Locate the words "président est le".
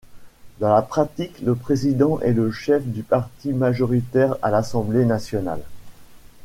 1.53-2.51